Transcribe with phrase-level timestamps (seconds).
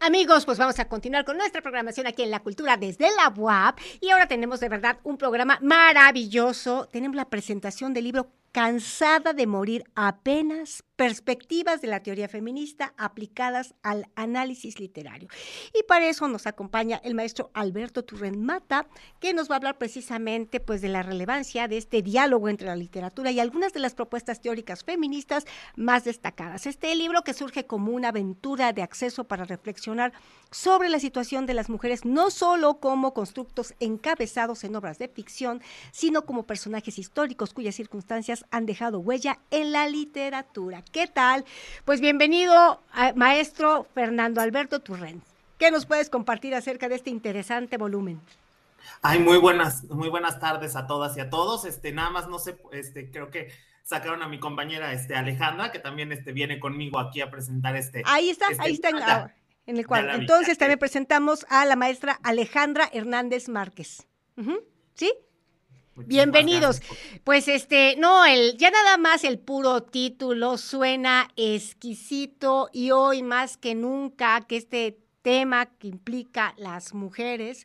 [0.00, 3.78] Amigos, pues vamos a continuar con nuestra programación aquí en La Cultura desde la UAP.
[4.00, 6.88] Y ahora tenemos de verdad un programa maravilloso.
[6.92, 13.74] Tenemos la presentación del libro Cansada de morir apenas perspectivas de la teoría feminista aplicadas
[13.82, 15.28] al análisis literario.
[15.74, 18.86] Y para eso nos acompaña el maestro Alberto Turren Mata,
[19.18, 22.76] que nos va a hablar precisamente pues de la relevancia de este diálogo entre la
[22.76, 26.66] literatura y algunas de las propuestas teóricas feministas más destacadas.
[26.66, 30.12] Este libro que surge como una aventura de acceso para reflexionar
[30.52, 35.60] sobre la situación de las mujeres no solo como constructos encabezados en obras de ficción,
[35.90, 40.82] sino como personajes históricos cuyas circunstancias han dejado huella en la literatura.
[40.92, 41.44] ¿Qué tal?
[41.84, 42.80] Pues bienvenido,
[43.14, 45.22] maestro Fernando Alberto Turren.
[45.58, 48.20] ¿Qué nos puedes compartir acerca de este interesante volumen?
[49.02, 51.64] Ay, muy buenas, muy buenas tardes a todas y a todos.
[51.64, 53.50] Este, nada más no sé, este, creo que
[53.82, 58.02] sacaron a mi compañera este, Alejandra, que también este, viene conmigo aquí a presentar este.
[58.06, 59.34] Ahí está, este, ahí está
[59.66, 60.10] en, el cual.
[60.10, 64.06] Entonces también presentamos a la maestra Alejandra Hernández Márquez.
[64.94, 65.12] ¿Sí?
[65.96, 66.80] Bienvenidos.
[67.22, 73.56] Pues este, no, el, ya nada más el puro título suena exquisito y hoy más
[73.56, 77.64] que nunca que este tema que implica las mujeres,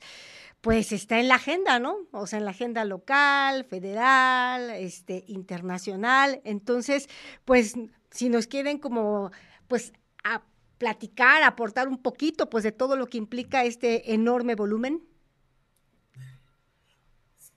[0.62, 1.98] pues está en la agenda, ¿no?
[2.12, 6.42] O sea, en la agenda local, federal, este, internacional.
[6.44, 7.10] Entonces,
[7.46, 7.76] pues,
[8.12, 9.32] si nos quieren como,
[9.68, 9.94] pues,
[10.24, 10.44] a
[10.78, 15.09] platicar, aportar un poquito, pues, de todo lo que implica este enorme volumen.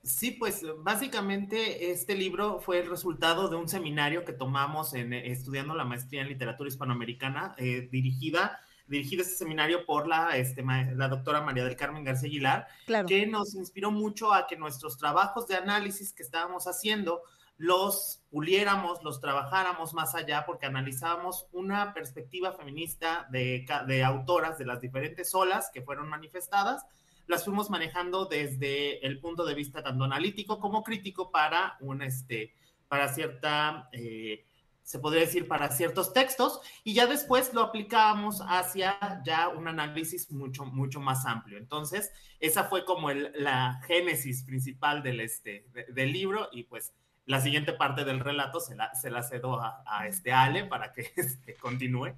[0.02, 5.30] Sí, pues básicamente este libro fue el resultado de un seminario que tomamos en, eh,
[5.30, 8.58] estudiando la maestría en literatura hispanoamericana, eh, dirigida,
[8.88, 12.66] dirigido este seminario por la, este, la doctora María del Carmen García Aguilar,
[13.06, 17.22] que nos inspiró mucho a que nuestros trabajos de análisis que estábamos haciendo
[17.56, 24.66] los puliéramos, los trabajáramos más allá, porque analizábamos una perspectiva feminista de, de autoras de
[24.66, 26.84] las diferentes olas que fueron manifestadas
[27.26, 32.54] las fuimos manejando desde el punto de vista tanto analítico como crítico para un, este,
[32.88, 34.44] para cierta, eh,
[34.82, 40.30] se podría decir, para ciertos textos, y ya después lo aplicábamos hacia ya un análisis
[40.30, 41.58] mucho, mucho más amplio.
[41.58, 46.92] Entonces, esa fue como el, la génesis principal del, este, del libro, y pues
[47.24, 50.92] la siguiente parte del relato se la, se la cedo a, a este Ale para
[50.92, 52.14] que este, continúe.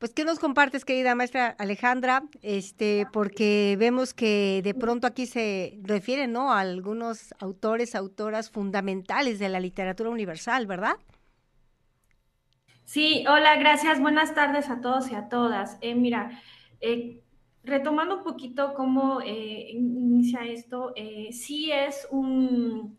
[0.00, 2.22] Pues, ¿qué nos compartes, querida maestra Alejandra?
[2.40, 6.54] Este, porque vemos que de pronto aquí se refieren, ¿no?
[6.54, 10.94] A algunos autores, autoras fundamentales de la literatura universal, ¿verdad?
[12.86, 14.00] Sí, hola, gracias.
[14.00, 15.76] Buenas tardes a todos y a todas.
[15.82, 16.40] Eh, mira,
[16.80, 17.20] eh,
[17.62, 20.94] retomando un poquito cómo eh, inicia esto,
[21.30, 22.96] sí es un,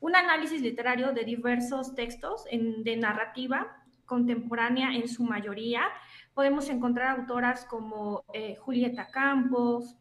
[0.00, 5.82] un, análisis literario de diversos textos en, de narrativa contemporánea en su mayoría
[6.34, 9.96] podemos encontrar autoras como eh, Julieta Campos.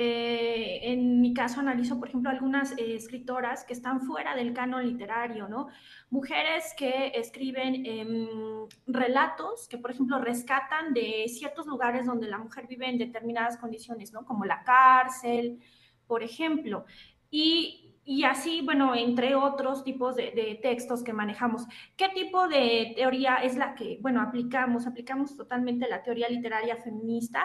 [0.00, 4.86] Eh, en mi caso analizo, por ejemplo, algunas eh, escritoras que están fuera del canon
[4.86, 5.68] literario, ¿no?
[6.08, 8.28] Mujeres que escriben em,
[8.86, 14.12] relatos que, por ejemplo, rescatan de ciertos lugares donde la mujer vive en determinadas condiciones,
[14.12, 14.24] ¿no?
[14.24, 15.58] Como la cárcel,
[16.06, 16.84] por ejemplo.
[17.28, 21.66] Y y así, bueno, entre otros tipos de, textos que manejamos.
[21.94, 24.86] ¿Qué tipo de teoría es la que, bueno, aplicamos?
[24.86, 27.44] Aplicamos totalmente la teoría literaria feminista,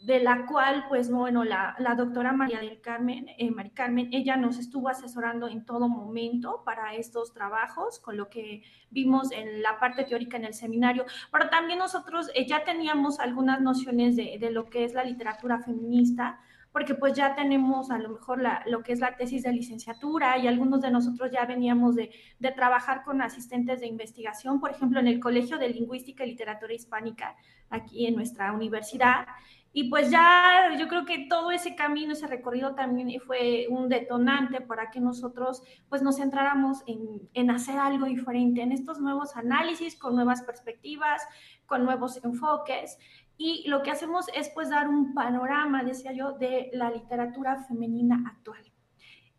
[0.00, 4.60] de la cual, pues, bueno, la, doctora María del Carmen, eh, María Carmen, ella nos
[4.60, 10.04] estuvo asesorando en todo momento para estos trabajos, con lo que vimos en la parte
[10.04, 14.70] teórica en el seminario, pero también nosotros eh, ya teníamos algunas nociones de, de lo
[14.70, 16.38] que es la literatura feminista,
[16.72, 20.46] porque pues ya tenemos a lo mejor lo que es la tesis de licenciatura y
[20.46, 22.10] algunos de nosotros ya veníamos de,
[22.54, 27.36] trabajar con asistentes de investigación, por ejemplo, en el Colegio de Lingüística y Literatura Hispánica,
[27.70, 29.26] aquí en nuestra universidad.
[29.72, 34.60] Y pues ya yo creo que todo ese camino, ese recorrido también fue un detonante
[34.60, 39.96] para que nosotros pues nos centráramos en, en hacer algo diferente, en estos nuevos análisis,
[39.96, 41.22] con nuevas perspectivas,
[41.66, 42.98] con nuevos enfoques
[43.38, 48.24] y lo que hacemos es pues dar un panorama, decía yo, de la literatura femenina
[48.26, 48.60] actual.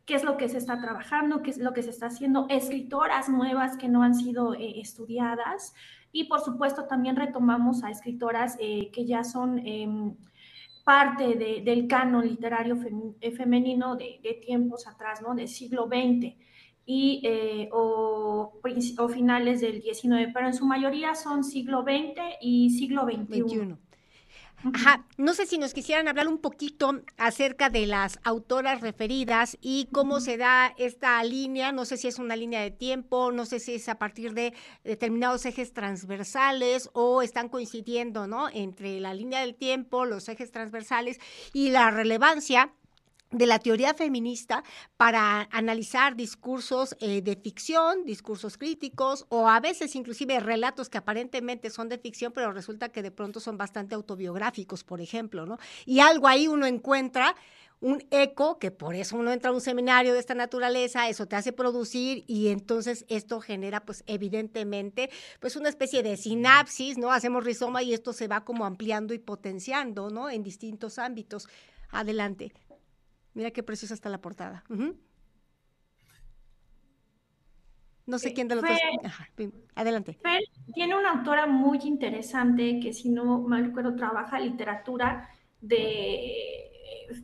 [0.06, 1.42] ¿Qué es lo que se está trabajando?
[1.44, 2.48] ¿Qué es lo que se está haciendo?
[2.50, 5.76] Escritoras nuevas que no han sido eh, estudiadas.
[6.14, 10.16] Y por supuesto también retomamos a escritoras eh, que ya son em,
[10.86, 12.78] parte del canon literario
[13.20, 15.36] eh, femenino de, tiempos atrás, ¿no?
[15.36, 16.36] Del siglo XX
[16.86, 18.60] y, o,
[18.98, 23.76] o, finales del XIX, pero en su mayoría son siglo XX y siglo XXI.
[24.74, 29.88] Ajá, no sé si nos quisieran hablar un poquito acerca de las autoras referidas y
[29.94, 33.62] cómo se da esta línea, no sé si es una línea de tiempo, no sé
[33.62, 34.54] si es a partir de
[34.84, 38.50] determinados ejes transversales o están coincidiendo, ¿no?
[38.50, 41.20] Entre la línea del tiempo, los ejes transversales
[41.54, 42.74] y la relevancia
[43.32, 44.64] de la teoría feminista
[44.98, 51.70] para analizar discursos eh, de ficción, discursos críticos o a veces inclusive relatos que aparentemente
[51.70, 55.60] son de ficción, pero resulta que de pronto son bastante autobiográficos, por ejemplo, ¿no?
[55.86, 57.36] Y algo ahí uno encuentra
[57.82, 61.36] un eco, que por eso uno entra a un seminario de esta naturaleza, eso te
[61.36, 65.10] hace producir y entonces esto genera pues evidentemente
[65.40, 67.12] pues una especie de sinapsis, ¿no?
[67.12, 70.30] Hacemos rizoma y esto se va como ampliando y potenciando, ¿no?
[70.30, 71.48] En distintos ámbitos.
[71.92, 72.52] Adelante.
[73.34, 74.64] Mira qué preciosa está la portada.
[78.06, 79.52] No sé quién de los dos.
[79.76, 80.20] adelante.
[80.74, 85.30] tiene una autora muy interesante que, si no mal recuerdo, trabaja literatura
[85.62, 86.70] de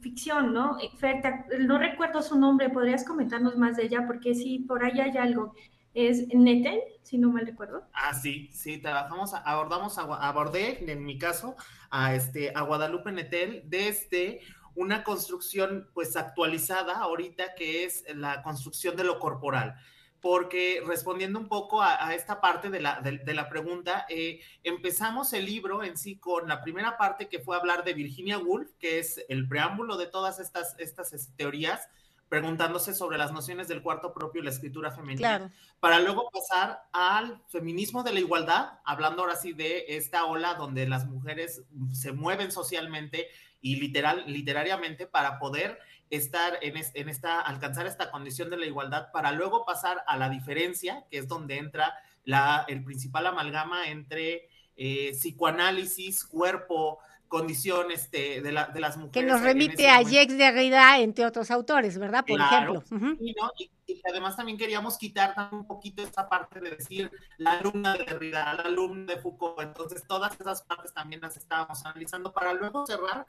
[0.02, 0.78] ficción, ¿no?
[0.98, 1.22] Fer,
[1.60, 4.06] no recuerdo su nombre, ¿podrías comentarnos más de ella?
[4.08, 5.54] Porque sí, por ahí hay algo.
[5.94, 7.88] Es Netel, si no mal recuerdo.
[7.94, 11.56] Ah, sí, sí, trabajamos, abordamos, abordé, en mi caso,
[11.90, 14.42] a, este, a Guadalupe Netel desde
[14.76, 19.76] una construcción pues actualizada ahorita que es la construcción de lo corporal.
[20.22, 25.46] Porque respondiendo un poco a, esta parte de la, de, la pregunta, eh, empezamos el
[25.46, 29.24] libro en sí con la primera parte que fue hablar de Virginia Woolf, que es
[29.30, 31.88] el preámbulo de todas estas, estas este, teorías,
[32.28, 37.44] preguntándose sobre las nociones del cuarto propio y la escritura femenina, para luego pasar al
[37.50, 41.64] feminismo de la igualdad, hablando ahora sí de esta ola donde las mujeres
[41.94, 43.28] se mueven socialmente
[43.62, 45.80] y literal, literariamente para poder
[46.10, 50.30] estar en, en, esta, alcanzar esta condición de la igualdad para luego pasar a la
[50.30, 51.94] diferencia, que es donde entra
[52.24, 59.14] la, el principal amalgama entre eh, psicoanálisis, cuerpo, condición este, de, la, de, las mujeres.
[59.14, 62.26] Que nos remite a Jacques Derrida, entre otros autores, ¿verdad?
[62.26, 62.84] Por ejemplo.
[63.20, 63.52] y, ¿no?
[63.58, 68.54] y, además también queríamos quitar un poquito esa parte de decir la alumna de Derrida,
[68.54, 69.62] la alumna de Foucault.
[69.62, 73.26] Entonces, todas esas partes también las estábamos analizando para luego cerrar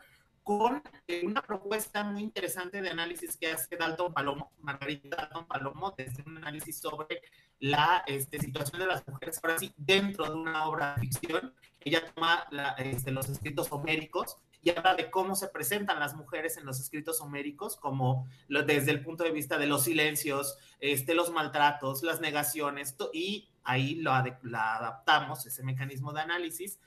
[0.46, 5.93] con eh, una propuesta muy interesante de análisis que hace Dalton Palomo, Margarita Dalton Palomo,
[5.98, 7.20] desde un análisis sobre
[7.58, 11.52] la este, situación de las mujeres, ahora sí, dentro de una obra de ficción.
[11.81, 12.46] Ella toma
[12.78, 17.20] este, los escritos homéricos y habla de cómo se presentan las mujeres en los escritos
[17.20, 22.94] homéricos, como desde el punto de vista de los silencios, este, los maltratos, las negaciones,
[23.12, 24.12] y ahí lo,
[24.44, 26.78] la adaptamos, ese mecanismo de análisis,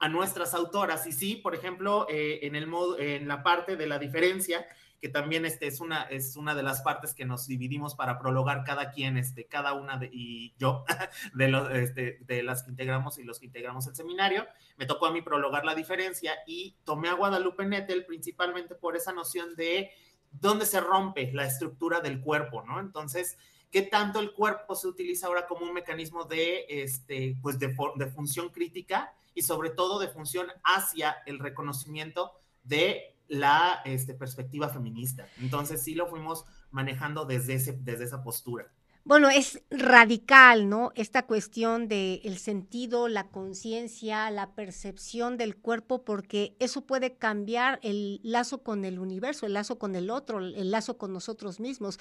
[0.00, 1.06] a nuestras autoras.
[1.06, 4.66] Y sí, por ejemplo, eh, en, el modo, en la parte de la diferencia,
[4.98, 8.64] que también este, es, una, es una de las partes que nos dividimos para prologar
[8.64, 10.84] cada quien, este, cada una de, y yo,
[11.34, 14.46] de, los, este, de las que integramos y los que integramos el seminario.
[14.76, 19.12] Me tocó a mí prologar la diferencia y tomé a Guadalupe Nettel principalmente por esa
[19.12, 19.90] noción de
[20.30, 22.80] dónde se rompe la estructura del cuerpo, ¿no?
[22.80, 23.36] Entonces,
[23.70, 28.06] ¿qué tanto el cuerpo se utiliza ahora como un mecanismo de, este, pues de, de
[28.06, 29.12] función crítica?
[29.40, 32.32] Y sobre todo de función hacia el reconocimiento
[32.62, 35.26] de la este, perspectiva feminista.
[35.40, 38.70] Entonces sí lo fuimos manejando desde, ese, desde esa postura.
[39.02, 40.92] Bueno, es radical, ¿no?
[40.94, 47.80] Esta cuestión del el sentido, la conciencia, la percepción del cuerpo, porque eso puede cambiar
[47.82, 51.98] el lazo con el universo, el lazo con el otro, el lazo con nosotros mismos.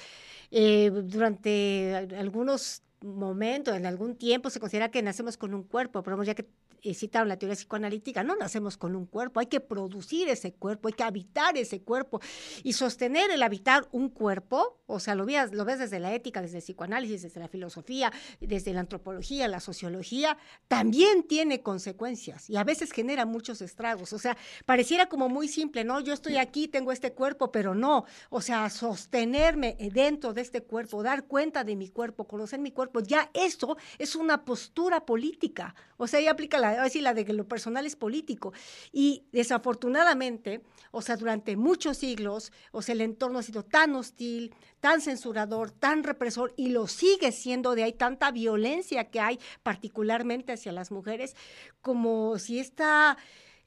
[0.52, 6.22] Eh, durante algunos momentos, en algún tiempo, se considera que nacemos con un cuerpo, pero
[6.24, 6.48] ya que
[6.82, 10.88] eh, citaron la teoría psicoanalítica, no nacemos con un cuerpo, hay que producir ese cuerpo,
[10.88, 12.22] hay que habitar ese cuerpo
[12.64, 16.42] y sostener el habitar un cuerpo, o sea, lo ves, lo ves desde la ética,
[16.42, 20.38] desde el psicoanálisis, desde la filosofía, desde la antropología, la sociología,
[20.68, 25.84] también tiene consecuencias y a veces genera muchos estragos, o sea, pareciera como muy simple,
[25.84, 26.00] ¿no?
[26.00, 31.04] Yo estoy aquí, tengo este cuerpo, pero no, o sea, sostenerme dentro de este cuerpo,
[31.04, 36.08] dar cuenta de mi cuerpo, conocer mi cuerpo, ya esto es una postura política, o
[36.08, 38.54] sea, ya aplica la decir, la de que lo personal es político.
[38.92, 44.54] Y desafortunadamente, o sea, durante muchos siglos, o sea, el entorno ha sido tan hostil,
[44.80, 50.54] tan censurador, tan represor, y lo sigue siendo de ahí tanta violencia que hay, particularmente
[50.54, 51.36] hacia las mujeres,
[51.82, 53.18] como si esta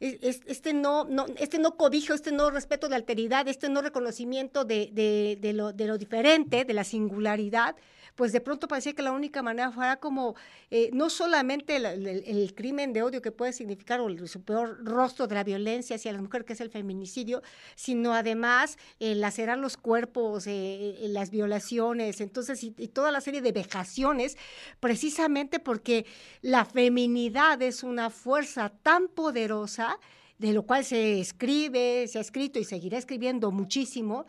[0.03, 4.91] este no, no, este no cobijo, este no respeto de alteridad, este no reconocimiento de,
[4.93, 7.77] de, de, lo, de lo diferente, de la singularidad,
[8.15, 10.35] pues de pronto parecía que la única manera fuera como
[10.71, 15.27] eh, no solamente el, crimen de odio que puede significar o el, su peor rostro
[15.27, 17.43] de la violencia hacia la mujer, que es el feminicidio,
[17.75, 20.51] sino además lacerar los cuerpos, eh,
[21.01, 24.37] eh, las violaciones, entonces, y, y toda la serie de vejaciones,
[24.81, 26.07] precisamente porque
[26.41, 29.99] la feminidad es una fuerza tan poderosa
[30.39, 34.27] de lo cual se escribe, se ha escrito y seguirá escribiendo muchísimo,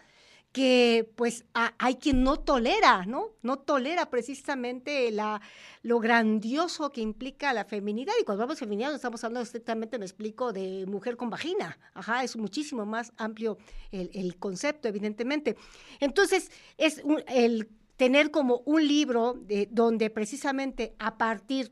[0.53, 3.31] que pues hay quien no tolera, ¿no?
[3.41, 5.41] No tolera precisamente la,
[5.81, 8.13] lo grandioso que implica la feminidad.
[8.21, 11.79] Y cuando hablamos de feminidad estamos hablando estrictamente, me explico, de mujer con vagina.
[11.95, 13.57] Ajá, es muchísimo más amplio
[13.91, 15.57] el, concepto, evidentemente.
[15.99, 17.67] Entonces, es el
[17.97, 21.71] tener como un libro de, donde precisamente a partir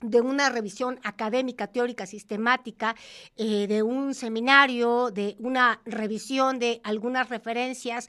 [0.00, 2.94] de una revisión académica, teórica, sistemática,
[3.36, 8.08] eh, de un seminario, de una revisión de algunas referencias,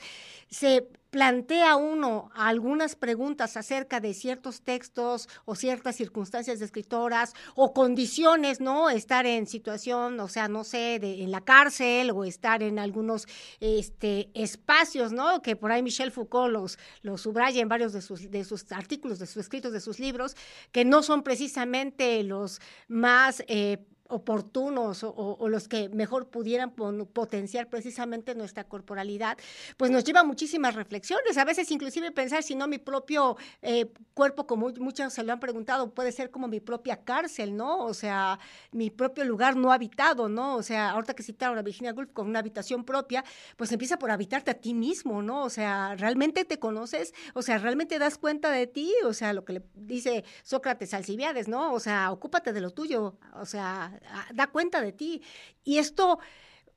[0.50, 7.74] se plantea uno algunas preguntas acerca de ciertos textos o ciertas circunstancias de escritoras o
[7.74, 8.89] condiciones, ¿no?
[8.89, 13.28] Estar en situación, o sea, no sé, en la cárcel o estar en algunos
[13.60, 15.42] este, espacios, ¿no?
[15.42, 19.20] Que por ahí Michel Foucault los, los subraya en varios de sus, de sus artículos,
[19.20, 20.36] de sus escritos, de sus libros,
[20.72, 23.44] que no son precisamente los más...
[23.48, 29.38] Eh, oportunos o, los que mejor pudieran potenciar precisamente nuestra corporalidad,
[29.78, 31.38] pues nos lleva a muchísimas reflexiones.
[31.38, 35.39] A veces inclusive pensar si no mi propio eh, cuerpo, como muchos se lo han
[35.39, 37.86] preguntado, puede ser como mi propia cárcel, ¿no?
[37.86, 38.39] O sea,
[38.72, 40.56] mi propio lugar no habitado, ¿no?
[40.56, 43.24] O sea, ahorita que citaron a Virginia Woolf con una habitación propia,
[43.58, 45.44] pues empieza por habitarte a ti mismo, ¿no?
[45.44, 47.13] O sea, ¿realmente te conoces?
[47.34, 48.92] O sea, ¿realmente das cuenta de ti?
[49.06, 51.74] O sea, lo que le dice Sócrates Alcibiades, ¿no?
[51.74, 53.99] O sea, ocúpate de lo tuyo, o sea,
[54.34, 55.22] da cuenta de ti.
[55.63, 56.20] Y esto,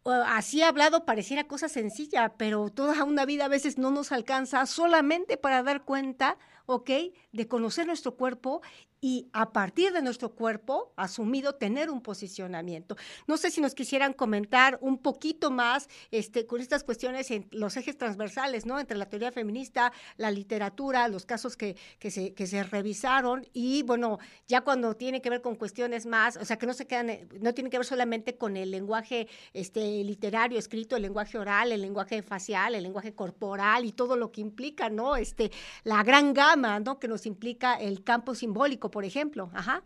[0.05, 5.37] así hablado, pareciera cosa sencilla, pero toda una vida a veces no nos alcanza solamente
[5.37, 6.91] para dar cuenta, ¿ok?
[7.33, 8.63] De conocer nuestro cuerpo
[9.05, 12.97] y a partir de nuestro cuerpo asumido tener un posicionamiento.
[13.27, 17.77] No sé si nos quisieran comentar un poquito más este, con estas cuestiones en los
[17.77, 18.79] ejes transversales, ¿no?
[18.79, 23.83] Entre la teoría feminista, la literatura, los casos que, que, se, que se revisaron y,
[23.83, 27.11] bueno, ya cuando tiene que ver con cuestiones más, o sea, que no se quedan,
[27.41, 31.83] no tiene que ver solamente con el lenguaje este, literario, escrito, el lenguaje oral, el
[31.83, 35.17] lenguaje facial, el lenguaje corporal y todo lo que implica, ¿no?
[35.17, 35.51] Este,
[35.83, 37.01] la gran gama, ¿no?
[37.01, 39.51] Que nos implica el campo simbólico por ejemplo.
[39.53, 39.83] Ajá.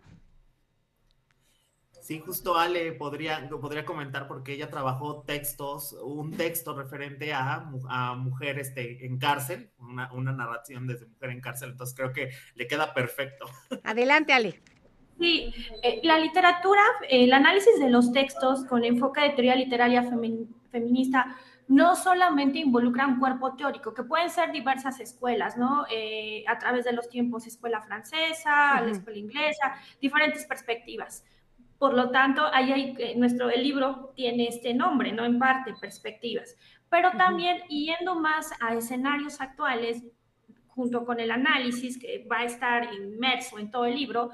[2.07, 8.15] Sí, justo Ale podría, podría comentar porque ella trabajó textos, un texto referente a, a
[8.15, 12.95] mujer este, en cárcel, una, narración desde mujer en cárcel, entonces creo que le queda
[12.95, 13.47] perfecto.
[13.83, 14.61] Adelante, Ale.
[15.19, 20.05] Sí, eh, la literatura, el análisis de los textos con enfoque de teoría literaria
[20.71, 21.37] feminista
[21.69, 25.85] no solamente involucra un cuerpo teórico, que pueden ser diversas escuelas, ¿no?
[25.91, 31.25] Eh, a través de los tiempos, escuela francesa, la escuela inglesa, diferentes perspectivas.
[31.79, 35.25] Por lo tanto, ahí hay, eh, nuestro, el libro tiene este nombre, ¿no?
[35.25, 36.57] En parte, perspectivas.
[36.89, 40.05] Pero también yendo más a escenarios actuales,
[40.69, 44.31] junto con el análisis que va a estar inmerso en todo el libro,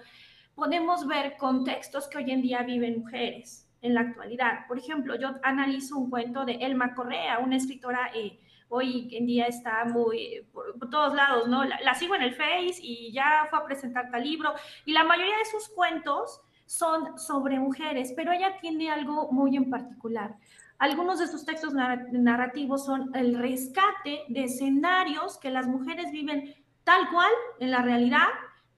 [0.54, 4.66] podemos ver contextos que hoy en día viven mujeres, en la actualidad.
[4.66, 9.46] Por ejemplo, yo analizo un cuento de Elma Correa, una escritora eh, hoy en día
[9.46, 11.62] está muy por, todos lados, ¿no?
[11.64, 14.54] La, sigo en el Face y ya fue a presentar tal libro
[14.86, 19.68] y la mayoría de sus cuentos son sobre mujeres, pero ella tiene algo muy en
[19.68, 20.36] particular.
[20.78, 27.10] Algunos de sus textos narrativos son el rescate de escenarios que las mujeres viven tal
[27.10, 28.28] cual en la realidad,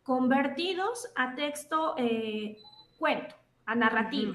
[0.02, 2.58] convertidos a texto eh,
[2.98, 3.34] cuento,
[3.64, 4.34] a narrativa.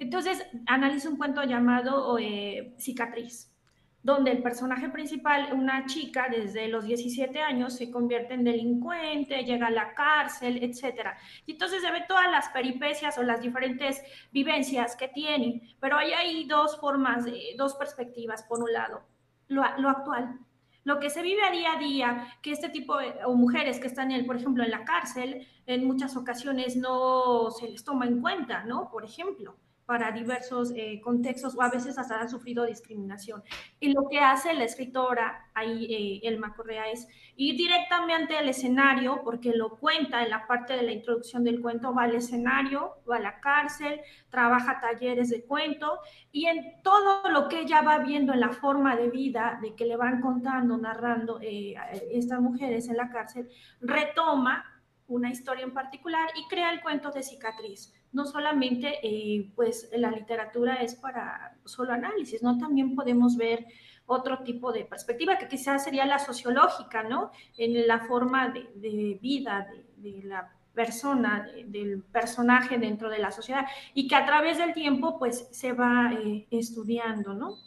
[0.00, 3.54] Entonces, analizo un cuento llamado eh, Cicatriz,
[4.02, 9.66] donde el personaje principal, una chica desde los 17 años, se convierte en delincuente, llega
[9.66, 11.10] a la cárcel, etc.
[11.44, 14.02] Y entonces se ve todas las peripecias o las diferentes
[14.32, 17.26] vivencias que tiene, pero hay ahí dos formas,
[17.58, 18.42] dos perspectivas.
[18.44, 19.02] Por un lado,
[19.48, 20.38] lo, actual,
[20.82, 23.88] lo que se vive a día a día, que este tipo de, o mujeres que
[23.88, 28.22] están, en, por ejemplo, en la cárcel, en muchas ocasiones no se les toma en
[28.22, 28.88] cuenta, ¿no?
[28.90, 29.58] Por ejemplo
[29.90, 33.42] para diversos eh, contextos o a veces hasta han sufrido discriminación.
[33.80, 39.22] Y lo que hace la escritora, ahí eh, Elma Correa, es ir directamente al escenario,
[39.24, 43.16] porque lo cuenta en la parte de la introducción del cuento, va al escenario, va
[43.16, 45.98] a la cárcel, trabaja talleres de cuento
[46.30, 49.86] y en todo lo que ella va viendo en la forma de vida de que
[49.86, 51.74] le van contando, narrando eh,
[52.12, 53.48] estas mujeres en la cárcel,
[53.80, 54.64] retoma
[55.08, 60.10] una historia en particular y crea el cuento de cicatriz no solamente eh, pues la
[60.10, 62.58] literatura es para solo análisis, ¿no?
[62.58, 63.66] También podemos ver
[64.06, 67.30] otro tipo de perspectiva que quizás sería la sociológica, ¿no?
[67.56, 74.08] En la forma de, vida de, la persona, del personaje dentro de la sociedad y
[74.08, 77.58] que a través del tiempo pues se va eh, estudiando, ¿no?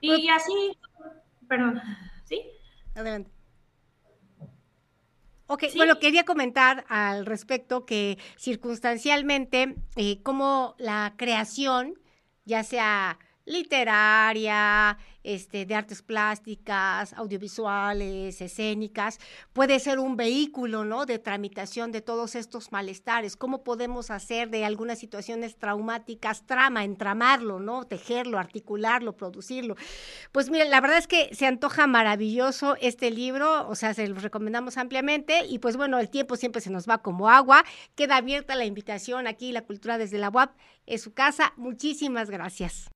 [0.00, 0.78] Y pues así,
[1.48, 1.80] perdón,
[2.24, 2.42] ¿sí?
[2.94, 3.35] Adelante.
[5.48, 11.94] Ok, bueno, quería comentar al respecto que circunstancialmente, eh, como la creación
[12.46, 19.18] ya sea literaria, este, de artes plásticas, audiovisuales, escénicas,
[19.52, 21.06] puede ser un vehículo, ¿no?
[21.06, 23.36] De tramitación de todos estos malestares.
[23.36, 27.84] ¿Cómo podemos hacer de algunas situaciones traumáticas trama, entramarlo, ¿no?
[27.84, 29.76] Tejerlo, articularlo, producirlo.
[30.32, 34.20] Pues miren, la verdad es que se antoja maravilloso este libro, o sea, se lo
[34.20, 37.64] recomendamos ampliamente y pues bueno, el tiempo siempre se nos va como agua.
[37.94, 41.52] Queda abierta la invitación aquí, la cultura desde la UAP, es su casa.
[41.56, 42.90] Muchísimas gracias.